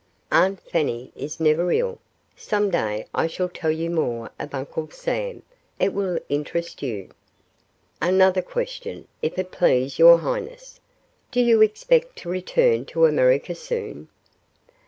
"Aunt 0.31 0.59
Fanny 0.61 1.11
is 1.15 1.39
never 1.39 1.71
ill. 1.71 1.99
Some 2.35 2.71
day 2.71 3.05
I 3.13 3.27
shall 3.27 3.49
tell 3.49 3.69
you 3.69 3.91
more 3.91 4.31
of 4.39 4.55
Uncle 4.55 4.89
Sam. 4.89 5.43
It 5.79 5.93
will 5.93 6.17
interest 6.27 6.81
you." 6.81 7.11
"Another 8.01 8.41
question, 8.41 9.07
if 9.21 9.37
it 9.37 9.51
please 9.51 9.99
your 9.99 10.17
highness. 10.17 10.79
Do 11.29 11.39
you 11.39 11.61
expect 11.61 12.15
to 12.15 12.29
return 12.29 12.85
to 12.85 13.05
America 13.05 13.53
soon?" 13.53 14.07